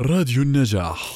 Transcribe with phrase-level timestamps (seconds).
[0.00, 1.14] راديو النجاح.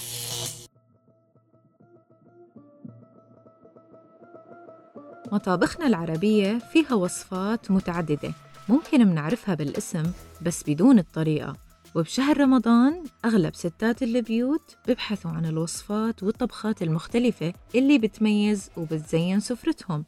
[5.32, 8.32] مطابخنا العربية فيها وصفات متعددة
[8.68, 10.02] ممكن منعرفها بالاسم
[10.42, 11.56] بس بدون الطريقة.
[11.94, 20.04] وبشهر رمضان أغلب ستات البيوت ببحثوا عن الوصفات والطبخات المختلفة اللي بتميز وبتزين سفرتهم.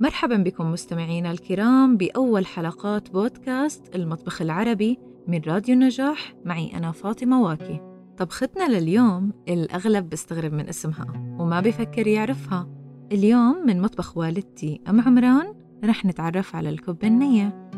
[0.00, 4.98] مرحبا بكم مستمعينا الكرام بأول حلقات بودكاست المطبخ العربي
[5.28, 7.80] من راديو النجاح معي أنا فاطمة واكي.
[8.18, 12.68] طبختنا لليوم الأغلب بيستغرب من اسمها وما بفكر يعرفها.
[13.12, 15.54] اليوم من مطبخ والدتي أم عمران
[15.84, 17.70] رح نتعرف على الكبة النية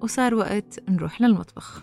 [0.00, 1.82] وصار وقت نروح للمطبخ.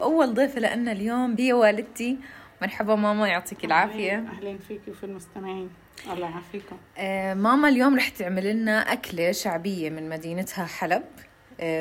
[0.00, 2.18] أول ضيفة لنا اليوم هي والدتي.
[2.62, 4.18] مرحبا ماما يعطيك العافية.
[4.18, 5.70] أهلين فيك وفي المستمعين.
[6.12, 6.76] الله يعافيكم.
[6.98, 11.02] آه ماما اليوم رح تعمل لنا أكلة شعبية من مدينتها حلب.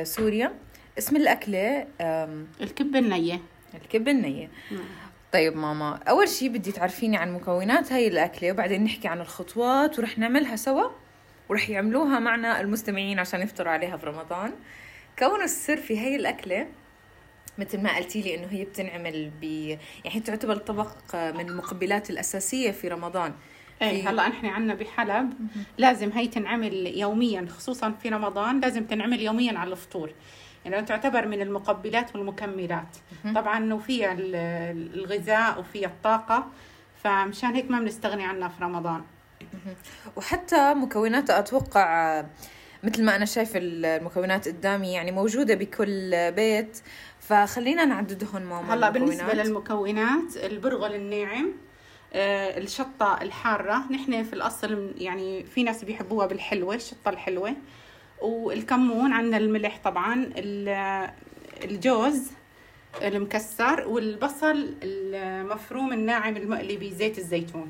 [0.04, 0.54] سوريا.
[0.98, 3.40] اسم الأكلة آم، الكبة النية.
[3.74, 4.50] الكبة النية.
[5.34, 10.18] طيب ماما أول شي بدي تعرفيني عن مكونات هاي الأكلة وبعدين نحكي عن الخطوات ورح
[10.18, 10.90] نعملها سوا
[11.50, 14.52] ورح يعملوها معنا المستمعين عشان يفطروا عليها في رمضان.
[15.20, 16.68] كون السر في هاي الأكلة
[17.58, 19.44] مثل ما قلتي لي إنه هي بتنعمل ب
[20.06, 23.34] يعني تعتبر طبق من المقبلات الأساسية في رمضان.
[23.90, 24.10] في- إيه.
[24.10, 25.34] هلا نحن عنا بحلب.
[25.78, 30.12] لازم هي تنعمل يوميا خصوصا في رمضان لازم تنعمل يوميا على الفطور.
[30.66, 32.98] يعني تعتبر من المقبلات والمكملات.
[33.36, 34.36] طبعا وفيها ال-
[35.00, 36.48] الغذاء وفيها الطاقة
[37.04, 39.02] فمشان هيك ما بنستغني عنها في رمضان.
[40.16, 42.24] وحتى مكوناتها أتوقع
[42.84, 46.80] مثل ما أنا شايفة المكونات قدامي يعني موجودة بكل بيت.
[47.20, 49.34] فخلينا نعددهم ماما هلا بالنسبة.
[49.34, 51.52] للمكونات البرغل الناعم
[52.14, 53.84] الشطة الحارة.
[53.92, 57.54] نحن في الأصل يعني في ناس بيحبوها بالحلوة الشطة الحلوة.
[58.22, 61.10] والكمون عندنا الملح طبعا ال-
[61.64, 62.32] الجوز
[63.02, 67.70] المكسر والبصل المفروم الناعم المقلي بزيت الزيتون.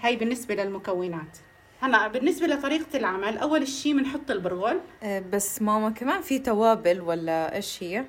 [0.00, 1.38] هاي بالنسبة للمكونات.
[1.80, 7.56] هلا بالنسبة لطريقة العمل أول إشي بنحط البرغل آه، بس ماما كمان في توابل ولا
[7.56, 8.04] إيش هي؟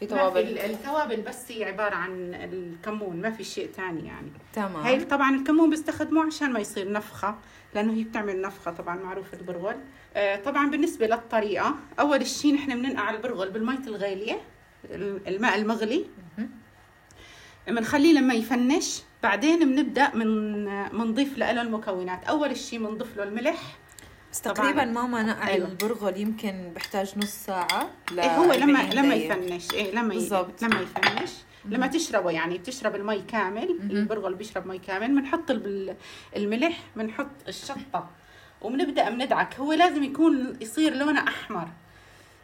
[0.00, 0.40] في توابل.
[0.40, 4.32] ال- التوابل بس هي عبارة عن الكمون ما في شيء تاني يعني.
[4.52, 4.76] تمام.
[4.76, 7.38] هاي طبعا الكمون بيستخدموه عشان ما يصير نفخة
[7.74, 9.76] لأنه هي بتعمل نفخة طبعا معروف البرغل.
[10.16, 14.40] آه طبعا بالنسبة للطريقة أول شيء نحن بننقع البرغل بالمية الغالية
[14.84, 16.04] ال- الماء المغلي.
[17.68, 22.24] بنخليه لما يفنش بعدين بنبدأ من بنضيف له المكونات.
[22.24, 23.62] أول شيء بنضيف له الملح.
[24.32, 24.54] بس طبعاً.
[24.54, 25.68] تقريبا ماما نقع أيوة.
[25.68, 29.34] البرغل يمكن بحتاج نص ساعة ل إيه هو لما 40 لما دقيقة.
[29.36, 29.74] يفنش.
[29.74, 30.16] إيه لما ي...
[30.16, 30.62] بالضبط.
[30.62, 31.30] لما يفنش.
[31.64, 33.78] لما تشربه يعني بتشرب المي كامل.
[33.90, 35.08] البرغل بيشرب مي كامل.
[35.20, 35.50] بنحط
[36.36, 38.08] الملح بنحط الشطة.
[38.62, 41.68] وبنبدا بندعك هو لازم يكون يصير لونه أحمر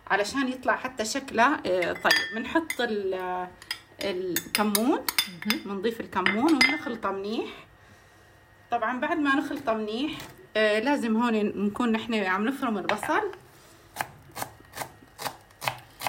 [0.07, 2.13] علشان يطلع حتى شكله آه، طيب.
[2.37, 3.49] بنحط ال-
[4.01, 5.01] الكمون.
[5.65, 7.49] بنضيف الكمون وبنخلطه منيح.
[8.71, 10.13] طبعا بعد ما نخلطه منيح
[10.57, 11.35] آه، لازم هون
[11.67, 13.23] نكون نحن عم نفرم البصل.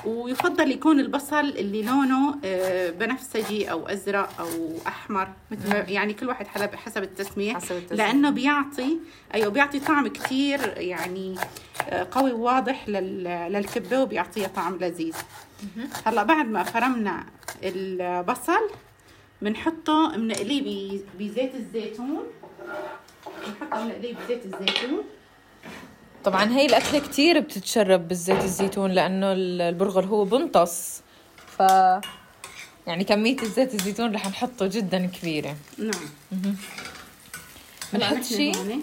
[0.06, 4.48] ويفضل يكون البصل اللي لونه آه، بنفسجي أو أزرق أو
[4.88, 7.54] أحمر مثل يعني كل واحد حسب التسمية.
[7.54, 7.98] حسب التسمية.
[7.98, 8.98] لأنه بيعطي
[9.34, 11.36] أيوه بيعطي طعم كتير يعني
[11.90, 15.16] آه، قوي وواضح لل- للكبة وبيعطيها طعم لذيذ.
[16.06, 17.26] هلأ بعد ما فرمنا
[17.64, 18.70] البصل
[19.42, 22.24] بنحطه بنقليه بزيت الزيتون.
[24.02, 25.04] بزيت الزيتون.
[26.24, 31.02] طبعا هي الأكلة كتير بتتشرب بالزيت الزيتون لأنه ال- البرغل هو بنطس
[31.58, 31.60] ف
[32.88, 35.56] يعني كمية الزيت الزيتون رح نحطه جدا كبيرة.
[35.78, 36.56] نعم.
[37.94, 38.82] بنحط شيء.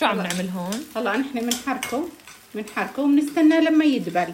[0.00, 2.08] شو عم نعمل هون؟ هلا نحن بنحركه.
[2.54, 4.32] بنحركه وبنستنى لما يدبل.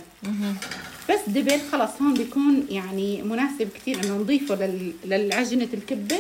[1.11, 6.17] بس دبل خلص هون بيكون يعني مناسب كتير إنه نضيفه لل- للعجنة الكبة.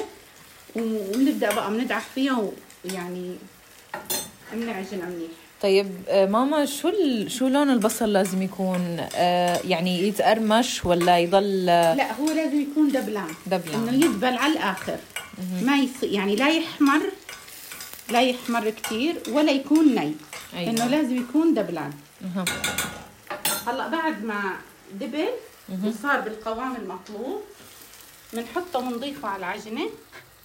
[0.76, 2.42] ونبدأ بقى بندعك فيها
[2.84, 3.36] ويعني
[4.52, 5.30] بنعجنها منيح.
[5.62, 7.30] طيب آه، ماما شو ال...
[7.30, 12.88] شو لون البصل لازم يكون؟ آه يعني يتقرمش ولا يضل آه، لا هو لازم يكون
[12.88, 13.28] دبلان.
[13.46, 13.88] دبلان.
[13.88, 14.96] إنه يدبل على الآخر.
[15.62, 17.00] ما يصير يعني لا يحمر
[18.10, 20.14] لا يحمر كتير ولا يكون ني.
[20.54, 20.70] أيوة.
[20.70, 21.92] إنه لازم يكون دبلان.
[23.66, 24.40] هلأ بعد ما
[25.00, 25.28] دبل
[25.84, 27.40] وصار بالقوام المطلوب
[28.32, 29.90] بنحطه بنضيفه على العجنة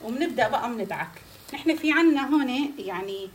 [0.04, 1.08] وبنبدا بقى بندعك
[1.54, 3.30] نحن في عنا هون يعني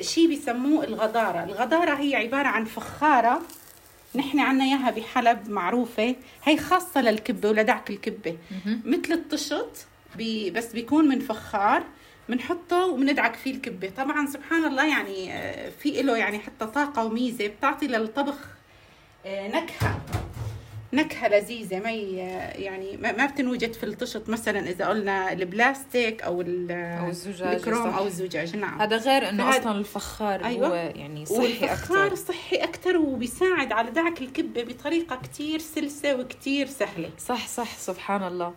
[0.00, 1.44] شيء بيسموه الغدارة.
[1.44, 3.42] الغدارة هي عبارة عن فخارة
[4.14, 6.14] نحن عنا إياها بحلب معروفة.
[6.44, 8.36] هي خاصة للكبة ولدعك الكبة.
[8.84, 11.82] مثل الطشط بي بس بيكون من فخار
[12.28, 13.90] بنحطه وبندعك فيه الكبة.
[13.96, 18.36] طبعا سبحان الله يعني آه، في له يعني حتى طاقة وميزة بتعطي للطبخ
[19.26, 19.48] آه،
[20.92, 21.78] نكهة لذيذة.
[21.80, 27.54] ما يعني ما ما بتنوجد في الطشط مثلا إذا قلنا البلاستيك أو ال- أو الزجاج،
[27.54, 27.86] الكروم.
[27.86, 28.56] أو الزجاج.
[28.56, 28.80] نعم.
[28.80, 30.68] هذا غير إنه أصلا الفخار أيوة.
[30.68, 37.10] هو يعني صحي أكثر صحي أكثر وبيساعد على دعك الكبة بطريقة كتير سلسة وكتير سهلة.
[37.18, 38.54] صح صح سبحان الله.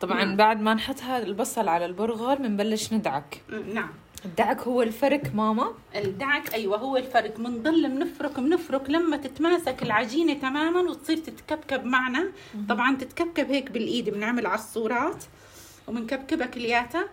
[0.00, 0.36] طبعا نعم.
[0.36, 3.42] بعد ما نحط هذا البصل على البرغل بنبلش ندعك.
[3.48, 3.90] م، نعم.
[4.24, 5.74] الدعك هو الفرك ماما.
[5.96, 12.32] الدعك أيوه هو الفرق بنضل بنفرك بنفرك لما تتماسك العجينة تماما وتصير تتكبكب معنا.
[12.68, 15.24] طبعا تتكبكب هيك بالإيد بنعمل عصورات
[15.88, 17.08] وبنكبكبها كلياتها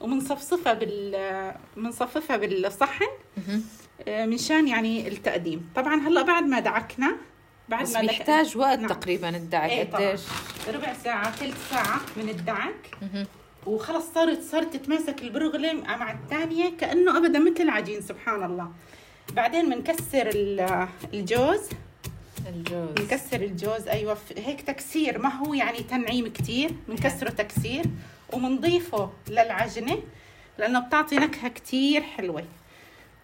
[0.00, 3.06] وبنصفصفها بال بنصففها بالصحن.
[4.08, 5.70] آه، منشان يعني التقديم.
[5.74, 7.16] طبعا هلأ بعد ما دعكنا
[7.68, 8.88] بعد بس ما بيحتاج وقت نعم.
[8.88, 9.90] تقريبا الدعك إيه.
[9.90, 10.20] قديش؟
[10.74, 12.96] ربع ساعة ثلث ساعة من الدعك.
[13.66, 18.68] وخلص صارت صارت تتماسك البرغله مع الثانية كأنه أبدا مثل العجين سبحان الله.
[19.32, 21.60] بعدين بنكسر ال- الجوز.
[22.48, 22.88] الجوز.
[22.96, 27.84] بنكسر الجوز أيوه هيك تكسير ما هو يعني تنعيم كتير بنكسره تكسير
[28.32, 29.98] وبنضيفه للعجنة
[30.58, 32.44] لأنه بتعطي نكهة كتير حلوة.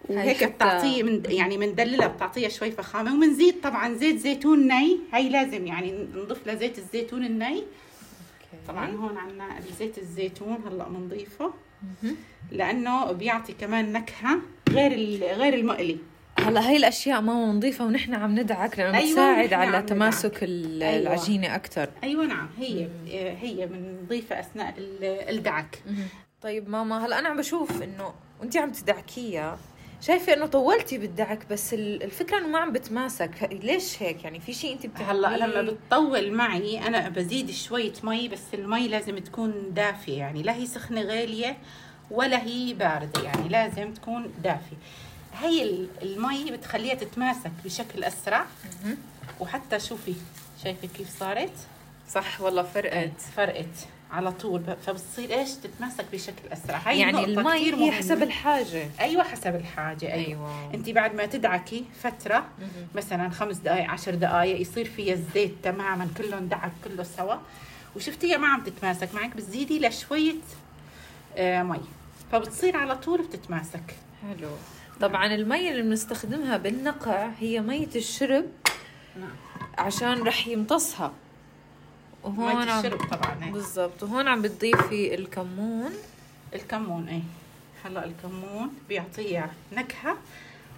[0.09, 3.15] وهيك بتعطيه من يعني بندللها بتعطيها شوي فخامة.
[3.17, 7.63] وبنزيد طبعا زيت زيتون ني هي لازم يعني نضيف لها زيت الزيتون الني.
[8.67, 11.53] طبعا هون عنا زيت الزيتون هلأ بنضيفه.
[12.51, 14.91] لأنه بيعطي كمان نكهة غير
[15.35, 15.97] غير المقلي.
[16.39, 20.95] هلأ هاي الأشياء ماما نضيفها ونحن عم ندعك لأنه أيوة، بتساعد على تماسك أيوة.
[20.99, 22.87] العجينة أكثر أيوه نعم هي
[23.41, 25.03] هي بنضيفها أثناء ال-
[25.37, 25.83] الدعك.
[26.41, 29.57] طيب ماما هلأ أنا عم بشوف إنه وانت عم تدعكيها
[30.01, 33.49] شايفة إنه طولتي بالدعك بس ال- الفكرة إنه ما عم بتماسك.
[33.51, 38.27] ليش هيك؟ يعني في شيء أنت بتعمليه هلأ لما بتطول معي أنا بزيد شوية مي
[38.27, 40.17] بس المي لازم تكون دافية.
[40.17, 41.57] يعني لا هي سخنة غالية
[42.11, 43.21] ولا هي باردة.
[43.23, 44.77] يعني لازم تكون دافية.
[45.39, 48.45] هي ال- المي بتخليها تتماسك بشكل أسرع.
[49.39, 50.13] وحتى شوفي
[50.63, 51.53] شايفة كيف صارت؟
[52.09, 53.21] صح والله فرقت.
[53.35, 53.87] فرقت.
[54.11, 54.63] على طول.
[54.85, 56.77] فبتصير إيش؟ تتماسك بشكل أسرع.
[56.77, 57.91] هي يعني المي كتير هي.
[57.91, 58.89] حسب الحاجة.
[58.99, 60.13] أيوه حسب الحاجة.
[60.13, 60.73] أيوه, أيوه.
[60.73, 62.45] أنت بعد ما تدعكي فترة.
[62.95, 67.35] مثلا خمس دقائق عشر دقائق يصير فيها الزيت تماما كله اندعك كله سوا.
[67.95, 69.09] وشفتيها ما عم تتماسك.
[69.15, 70.35] معك بتزيدي لشوية
[71.37, 71.79] آه مي.
[72.31, 73.95] فبتصير على طول بتتماسك.
[74.21, 74.49] حلو.
[75.01, 78.45] طبعا المي اللي بنستخدمها بالنقع هي مية الشرب
[79.19, 79.29] نعم.
[79.77, 81.11] عشان رح يمتصها.
[82.23, 83.51] وهون الشرب طبعا إيه.
[83.51, 84.03] بالضبط.
[84.03, 85.91] وهون عم بتضيفي الكمون.
[86.55, 87.21] الكمون إيه.
[87.85, 90.17] هلأ الكمون بيعطيها نكهة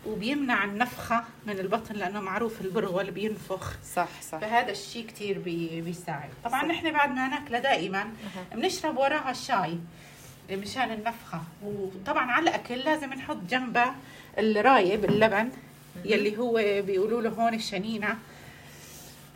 [0.05, 3.73] وبيمنع النفخة من البطن لأنه معروف البرغل بينفخ.
[3.95, 4.37] صح صح.
[4.37, 6.29] فهذا الشيء كتير بي بيساعد.
[6.43, 6.65] طبعا.
[6.65, 8.09] نحن بعد ما ناكله دائما.
[8.55, 9.77] بنشرب وراها شاي
[10.51, 11.41] مشان النفخة.
[11.63, 13.85] وطبعا على الأكل لازم نحط جنبه
[14.37, 15.49] الرايب اللبن
[16.05, 18.17] يلي هو بيقولوا له هون الشنينة.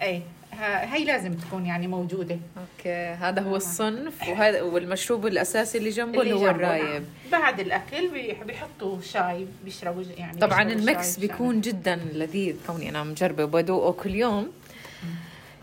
[0.01, 0.21] إيه.
[0.59, 2.37] ها- هي لازم تكون يعني موجودة.
[2.57, 6.85] okay هذا هو الصنف وهذا والمشروب الأساسي اللي جنبه اللي هو جنبه، الرايب.
[6.85, 7.03] نعم.
[7.41, 12.55] بعد الأكل بيح- بيحطوا شاي بيشربوا يعني طبعا بيشربوا ال mix شاي بيكون جدا لذيذ.
[12.67, 14.51] كوني أنا مجربة وبدوقه كل يوم.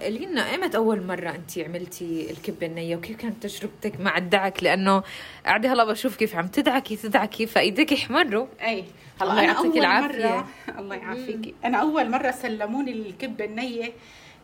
[0.00, 5.02] قولي لنا أيمت أول مرة انت عملتي الكبة النية؟ وكيف كانت تجربتك مع الدعك؟ لأنه
[5.46, 8.46] قاعدة هلا بشوف كيف عم تدعكي تدعكي فايديك يحمروا.
[8.62, 8.84] إي
[9.22, 9.76] الله يعطيك.
[9.76, 10.46] مره
[10.78, 13.92] الله يعافيكي أنا أول مرة سلموني الكبة النية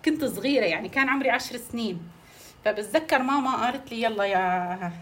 [0.04, 1.98] كنت صغيرة يعني كان عمري عشر سنين.
[2.64, 4.92] فبتذكر ماما قالت لي يلا يا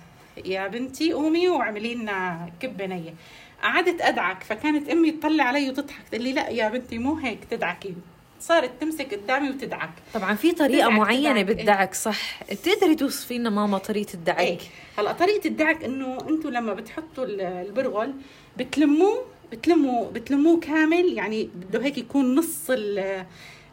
[0.44, 3.14] يا بنتي قومي واعملي لنا كبه نيه
[3.62, 7.94] قعدت أدعك فكانت أمي تطلع علي وتضحك تقول لي لا يا بنتي مو هيك تدعكي
[8.40, 9.90] صارت تمسك قدامي وتدعك.
[10.14, 11.44] طبعا في طريقة تدعك- معينة تدعك، إيه.
[11.56, 12.42] بالدعك صح.
[12.52, 14.58] بتقدري توصفي لنا ماما طريقة الدعك؟ إيه.
[14.98, 18.14] هلا طريقة الدعك إنه أنتم لما بتحطوا ال- البرغل
[18.56, 22.70] بتلموه بتلموا بتلموه كامل يعني بده هيك يكون نص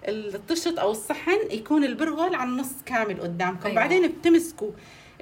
[0.07, 3.65] الطشت أو الصحن يكون البرغل على النص كامل قدامكم.
[3.65, 3.75] أيوة.
[3.75, 4.71] بعدين بتمسكوا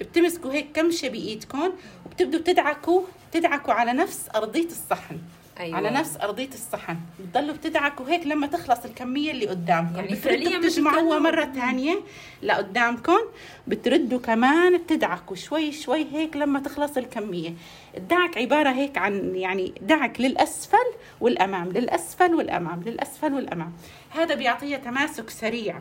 [0.01, 1.71] بتمسكوا هيك كمشه بإيدكم
[2.05, 5.17] وبتبدوا تدعكوا تدعكوا على نفس أرضية الصحن.
[5.59, 5.77] أيوة.
[5.77, 6.97] على نفس أرضية الصحن.
[7.19, 9.95] بتضلوا بتدعكوا هيك لما تخلص الكمية اللي قدامكم.
[9.95, 11.99] يعني فعلياً بتجمعوها مرة ثانية
[12.43, 13.19] لقدامكم.
[13.67, 17.53] بتردوا كمان بتدعكوا شوي شوي هيك لما تخلص الكمية.
[17.97, 20.90] الدعك عبارة هيك عن يعني دعك للأسفل
[21.21, 23.73] والأمام للأسفل والأمام للأسفل والأمام.
[24.09, 25.79] هذا بيعطيها تماسك سريع.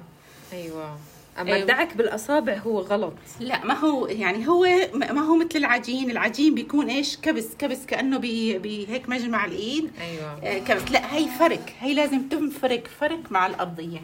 [0.52, 0.96] أيوه.
[1.38, 1.62] أما أيوة.
[1.62, 3.12] الدعك بالأصابع هو غلط.
[3.40, 6.10] لا ما هو يعني هو ما هو مثل العجين.
[6.10, 9.90] العجين بيكون إيش؟ كبس كبس كأنه بي, بي هيك مجمع الإيد.
[10.00, 10.38] أيوه.
[10.44, 10.90] آه، كبس.
[10.90, 14.00] لا هي فرق هي لازم تنفرق فرق مع الأرضية.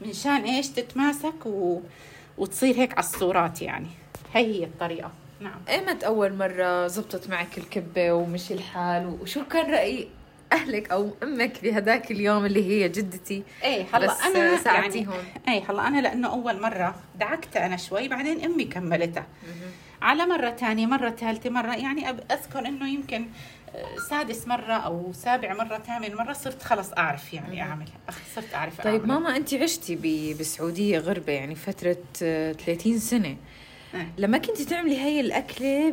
[0.00, 1.80] منشان إيش؟ تتماسك و...
[2.38, 3.88] وتصير هيك على الصورات يعني.
[4.34, 5.12] هي هي الطريقة.
[5.40, 5.60] نعم.
[5.68, 10.08] إيمت أول مرة زبطت معك الكبة ومشي الحال وشو كان رأي
[10.52, 15.12] أهلك أو أمك بهداك اليوم اللي هي جدتي إيه هلا أنا ساعدتيهم.
[15.46, 19.26] يعني إيه هلا أنا لأنه أول مرة دعكت أنا شوي بعدين أمي كملتها
[20.02, 23.26] على مرة ثانية مرة ثالثة مرة يعني أذكر إنه يمكن
[23.74, 27.88] آه، سادس مرة أو سابع مرة ثامن مرة صرت خلص أعرف يعني أعمل
[28.34, 29.06] صرت أعرف طيب أعمل.
[29.08, 33.36] ماما انت عشتي ب- بالسعوديه غربة يعني فترة آه، 30 سنة إيه.
[34.18, 35.90] لما كنت تعملي هاي الأكلة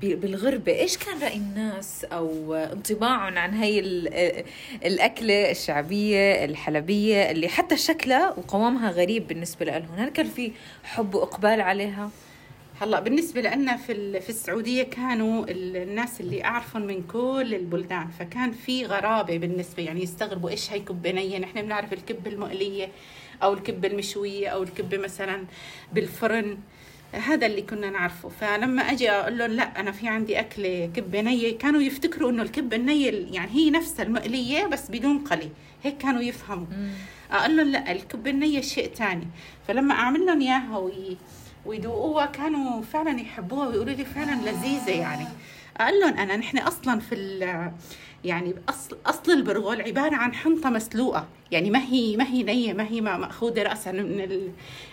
[0.00, 4.44] بالغربة إيش كان رأي الناس أو انطباعهم عن هاي ال-
[4.84, 10.52] الأكلة الشعبية الحلبية اللي حتى شكلها وقوامها غريب بالنسبة لهم هل كان في
[10.84, 12.10] حب وإقبال عليها؟
[12.80, 18.52] هلا بالنسبة لنا في في السعودية كانوا ال- الناس اللي أعرفهم من كل البلدان فكان
[18.52, 22.88] في غرابة بالنسبة يعني يستغربوا إيش هي كبة نية نحن بنعرف الكبة المقلية
[23.42, 25.44] أو الكبة المشوية أو الكبة مثلا
[25.92, 26.58] بالفرن.
[27.12, 28.28] هذا اللي كنا نعرفه.
[28.28, 32.76] فلما أجي أقول لهم لا أنا في عندي أكلة كبة نية كانوا يفتكروا إنه الكبة
[32.76, 35.50] النية يعني هي نفسها المقلية بس بدون قلي.
[35.82, 36.66] هيك كانوا يفهموا.
[37.30, 39.26] أقول لهم لا الكبة النية شيء تاني.
[39.68, 41.16] فلما أعمل لهم إياها وي
[41.66, 45.26] ويدوقوها كانوا فعلا يحبوها ويقولوا لي فعلا لذيذة يعني.
[45.80, 47.14] أقول لهم أنا نحن أصلا في
[48.24, 51.26] يعني اصل أصل البرغل عبارة عن حنطة مسلوقة.
[51.50, 54.50] يعني ما هي ما هي نية ما هي ما- مأخوذة راسا من ال-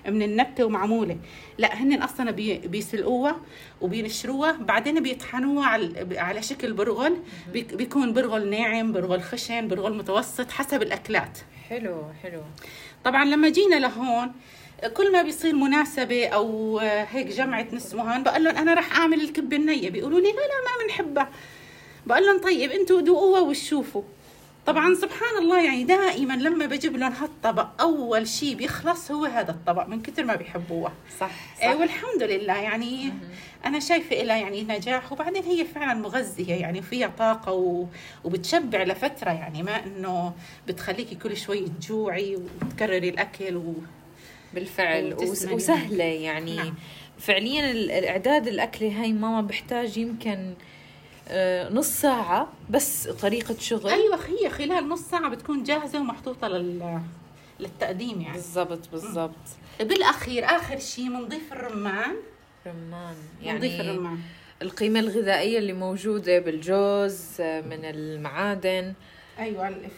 [0.08, 1.18] من النبتة ومعمولة.
[1.58, 3.36] لا هن أصلا بي بيسلقوها
[3.82, 4.52] وبينشروها.
[4.52, 7.18] بعدين بيطحنوها على على شكل برغل.
[7.54, 11.38] بيك- بيكون برغل ناعم برغل خشن برغل متوسط حسب الأكلات.
[11.70, 12.42] حلو حلو.
[13.04, 14.32] طبعا لما جينا لهون
[14.86, 19.90] كل ما بيصير مناسبة أو هيك جمعة نسوان بقول لهم أنا رح أعمل الكبة النية.
[19.90, 21.30] بيقولوا لي لا لا ما بنحبها.
[22.06, 24.02] بقول لهم طيب أنتوا دوقوها وشوفوا.
[24.66, 29.88] طبعا سبحان الله يعني دائما لما بجيب لهم هالطبق أول شيء بيخلص هو هذا الطبق
[29.88, 30.94] من كثر ما بيحبوها.
[31.20, 31.32] صح,
[31.64, 33.14] إيه والحمد لله يعني
[33.66, 37.86] أنا شايفة لها يعني نجاح وبعدين هي فعلا مغذية يعني فيها طاقة و...
[38.24, 40.34] وبتشبع لفترة يعني ما إنه
[40.68, 43.74] بتخليكي كل شوي تجوعي وتكرري الأكل و...
[44.54, 45.54] بالفعل وس- وتسمني.
[45.56, 46.56] وسهلة يعني.
[46.56, 46.74] نعم.
[47.20, 50.54] فعليا ال- الإعداد الأكلة هاي ماما بحتاج يمكن
[51.30, 53.90] آه، نص ساعة بس طريقة شغل.
[53.90, 57.00] أيوه هي خلال نص ساعة بتكون جاهزة ومحطوطة لل...
[57.60, 58.34] للتقديم يعني.
[58.34, 59.32] بالضبط بالضبط.
[59.80, 62.16] بالأخير آخر شيء بنضيف الرمان.
[62.68, 64.18] رمان بنضيف يعني الرمان.
[64.62, 68.94] القيمة الغذائية اللي موجودة بالجوز آه، من المعادن.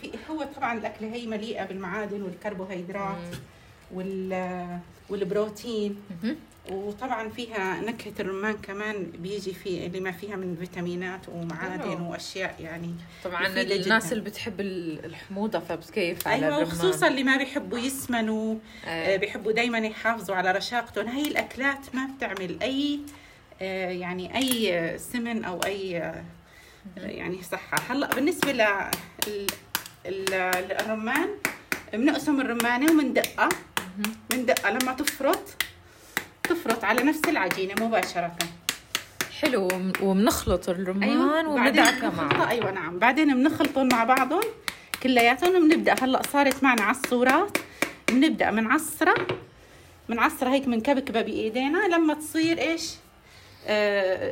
[0.01, 3.18] في هو طبعا الأكلة هي مليئة بالمعادن والكربوهيدرات.
[3.93, 4.79] وال
[5.10, 5.96] والبروتين.
[6.72, 12.12] وطبعا فيها نكهة الرمان كمان بيجي في اللي ما فيها من فيتامينات ومعادن حلو.
[12.12, 12.93] وأشياء يعني
[13.24, 13.65] طبعا الناس
[14.05, 14.12] جداً.
[14.12, 18.55] اللي بتحب ال- الحموضة فبتكيف على أيوه الرمان وخصوصا اللي ما بيحبوا يسمنوا
[18.86, 19.17] آه، آه.
[19.17, 23.00] بيحبوا دائما يحافظوا على رشاقتهم هاي الأكلات ما بتعمل أي
[23.62, 26.24] آه، يعني أي سمن أو أي آه،
[26.98, 29.48] يعني صحة هلأ بالنسبة ل ال-
[30.05, 30.34] ال-
[30.72, 31.29] الرمان
[31.93, 33.50] بنقسم الرمانة ومندقها
[34.34, 35.39] مندقها لما تفرط
[36.44, 38.32] تفرط على نفس العجينة مباشرة.
[39.41, 39.68] حلو
[40.01, 41.70] وبنخلط الرمان أيوة.
[41.72, 43.00] بنخلطها- معه أيوه نعم.
[43.00, 44.41] بعدين بنخلطهم مع بعضهم
[45.03, 45.56] كلياتهم.
[45.56, 47.58] وبنبدا هلأ صارت معنا عصورات
[48.12, 49.27] بنبدا من عصرة.
[50.10, 51.88] من عصرة هيك من كبكبة بإيدينا.
[51.88, 52.89] لما تصير إيش؟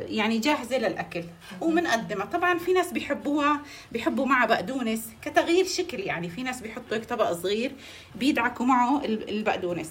[0.08, 1.24] يعني جاهزة للأكل
[1.60, 3.60] وبنقدمها طبعا في ناس بيحبوها
[3.92, 6.00] بيحبوا معها بقدونس كتغيير شكل.
[6.00, 7.72] يعني في ناس بيحطوا هيك طبق صغير
[8.14, 9.90] بيدعكوا معه ال- البقدونس.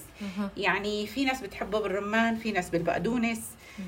[0.58, 3.41] يعني في ناس بتحبه بالرمان في ناس بالبقدونس.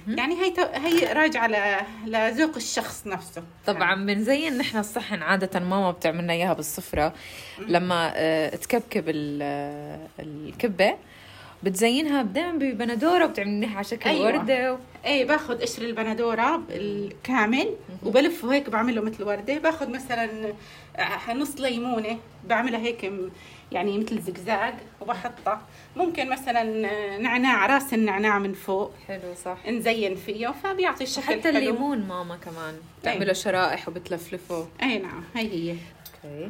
[0.07, 3.43] يعني هي هي راجعة ل- لذوق الشخص نفسه.
[3.65, 7.13] طبعا بنزين نحن الصحن عادة ماما بتعملنا إياها بالصفرة.
[7.59, 10.95] لما آه، تكبكب ال- آه، الكبة
[11.63, 14.25] بتزينها دائما ببندورة وبتعمليها على شكل أيوة.
[14.25, 19.57] وردة إيه باخذ قشر البندورة الكامل وبلفه هيك بعمله مثل وردة.
[19.57, 20.53] باخذ مثلا
[20.95, 23.11] آه، نص ليمونة بعملها هيك
[23.71, 25.61] يعني مثل زجزاج وبحطها.
[25.95, 29.57] ممكن مثلا آه، نعناع راس النعناع من فوق حلو صح.
[29.67, 31.49] نزين فيه فبيعطي شكل حتى.
[31.49, 32.75] الليمون ماما كمان.
[33.01, 34.67] بتعمله شرائح وبتلفلفه.
[34.83, 35.71] اي نعم هي هي.
[35.71, 36.49] okay.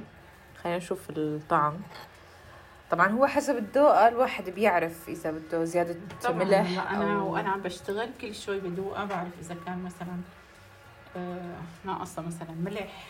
[0.63, 1.73] خلينا نشوف الطعم.
[2.91, 7.33] طبعا هو حسب الذوق الواحد بيعرف إذا بده زيادة طبعا ملح أنا أو...
[7.33, 10.17] وأنا عم بشتغل كل شوي بدوقها بعرف إذا كان مثلا
[11.17, 13.07] آه، ناقصة مثلا ملح.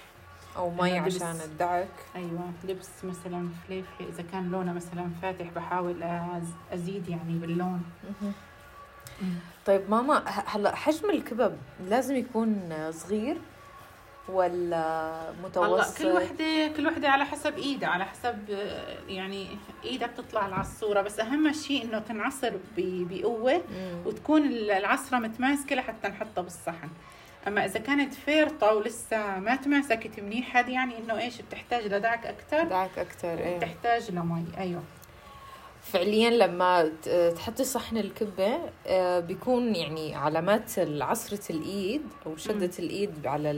[0.57, 1.87] أو مي عشان الدعك.
[2.15, 6.03] أيوه لبس مثلا فليفلة إذا كان لونه مثلا فاتح بحاول
[6.73, 7.83] أزيد يعني باللون.
[9.65, 11.57] طيب ماما هلا حجم الكبب
[11.87, 13.37] لازم يكون صغير؟
[14.33, 18.37] ولا هلا متوسط كل وحدة كل وحدة على حسب إيدها على حسب
[19.07, 19.47] يعني
[19.83, 24.01] إيدها بتطلع العصوره بس أهم شيء إنه تنعصر بقوة مم.
[24.05, 26.89] وتكون ال- العصرة متماسكة لحتى نحطها بالصحن.
[27.47, 32.63] أما إذا كانت فيرطة ولسه ما تماسكت منيح هذه يعني إنه إيش؟ بتحتاج لدعك أكثر
[32.63, 33.57] دعك أكثر إيه.
[33.57, 34.83] بتحتاج لمي أيوه.
[35.81, 36.91] فعليا لما
[37.35, 43.51] تحطي صحن الكبة آه، بيكون يعني علامات عصرة الإيد أو شدة الإيد على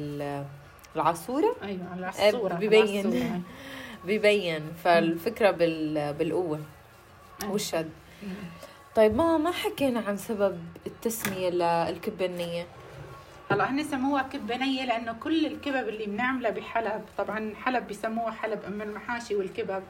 [0.95, 3.43] ال- العصورة أيوه على الصورة ببين.
[4.05, 4.61] بيبين.
[4.83, 6.59] فالفكرة بال- بالقوة.
[7.41, 7.51] أيوة.
[7.53, 7.89] والشد.
[8.95, 12.65] طيب ما ما حكينا عن سبب التسمية للكبة النية
[13.51, 17.01] هلا هن سموها كبه نيه لأنه كل الكبب اللي بنعملها بحلب.
[17.17, 19.83] طبعا حلب بسموها حلب أم المحاشي والكبب.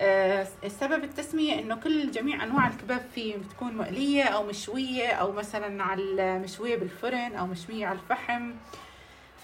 [0.00, 5.82] آه السبب التسمية إنه كل جميع أنواع الكباب فيه بتكون مقلية أو مشوية أو مثلا
[5.84, 8.50] على مشوية بالفرن أو مشوية على الفحم.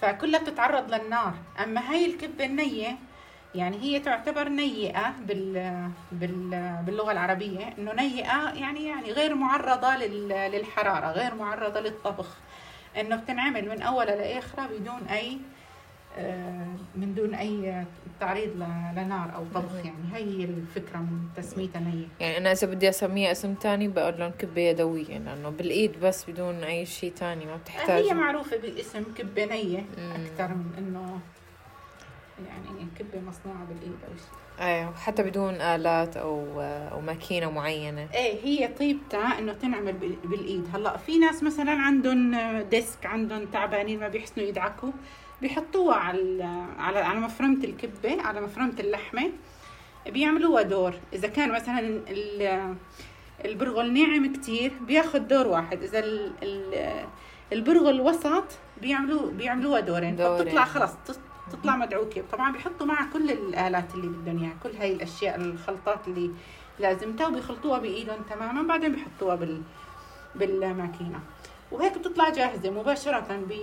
[0.05, 1.33] فكلها بتتعرض للنار.
[1.63, 2.97] أما هاي الكبة النية
[3.55, 5.53] يعني هي تعتبر نيئة بال
[6.11, 12.27] بال باللغة العربية إنه نيئة يعني يعني غير معرضة لل للحرارة غير معرضة للطبخ.
[12.99, 15.37] إنه بتنعمل من أولها لآخرها بدون أي
[16.95, 17.85] من دون أي
[18.19, 18.49] تعريض
[18.95, 19.75] لنار أو طبخ.
[19.75, 24.31] يعني هي الفكرة من تسميتها نيه يعني أنا إذا بدي أسميها اسم تاني بقول لهم
[24.31, 28.03] كبة يدوية لأنه بالإيد بس بدون أي شيء تاني ما بتحتاج.
[28.05, 29.85] هي معروفة باسم كبة نية.
[29.97, 31.19] أكثر من إنه
[32.47, 38.07] يعني كبة مصنوعة بالإيد أو شيء أيوه حتى بدون آلات أو أو ماكينة معينة.
[38.13, 40.67] إيه هي طيبتها إنه تنعمل بال- بالإيد.
[40.73, 44.91] هلأ في ناس مثلا عندهم ديسك عندهم تعبانين ما بيحسنوا يدعكوا
[45.41, 46.43] بيحطوها على
[46.79, 49.31] على على مفرمة الكبة على مفرمة اللحمة.
[50.07, 50.93] بيعملوها دور.
[51.13, 52.75] إذا كان مثلا ال-
[53.45, 55.83] البرغل ناعم كتير بياخد دور واحد.
[55.83, 57.05] إذا ال- ال-
[57.53, 58.43] البرغل وسط
[58.81, 60.15] بيعملوه بيعملوها دورين.
[60.15, 60.43] دورين.
[60.43, 61.19] فبتطلع خلص تط-
[61.51, 62.23] تطلع مدعوكة.
[62.31, 66.31] طبعا بيحطوا معها كل الآلات اللي بدهم اياها كل هاي الأشياء الخلطات اللي
[66.79, 68.61] لازمتها وبيخلطوها بإيدهم تماما.
[68.67, 69.61] بعدين بيحطوها بال
[70.35, 71.19] بالماكينة.
[71.71, 73.53] وهيك بتطلع جاهزة مباشرة ب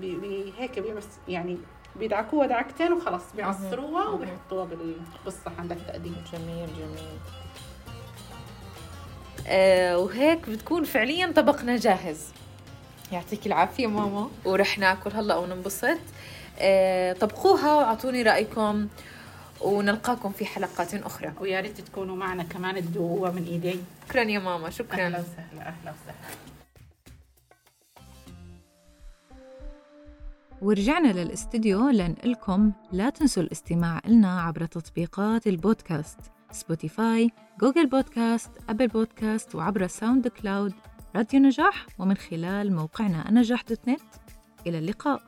[0.00, 1.58] ب- ب- هيك بيمس يعني
[1.96, 4.08] بيدعكوها دعكتين وخلص بيعصروها.
[4.08, 7.18] وبيحطوها بال- بالصحن للتقديم جميل جميل.
[9.46, 12.20] آه وهيك بتكون فعليا طبقنا جاهز.
[13.12, 14.30] يعطيك العافية ماما.
[14.44, 15.98] ورح ناكل هلا وننبسط.
[16.58, 18.88] آه طبقوها وأعطوني رأيكم
[19.60, 21.32] ونلقاكم في حلقات أخرى.
[21.40, 23.80] ويا ريت تكونوا معنا كمان تدوقوها من إيدي.
[24.08, 25.18] شكرا يا ماما أهلا شكرا وسهلا
[25.60, 26.36] أهلا وسهلا.
[30.62, 36.18] ورجعنا للاستديو لنقلكم لا تنسوا الاستماع لنا عبر تطبيقات البودكاست
[36.50, 40.72] Spotify، Google Podcast، Apple Podcast وعبر SoundCloud
[41.16, 44.00] راديو نجاح ومن خلال موقعنا نجاح dot net.
[44.66, 45.22] إلى اللقاء.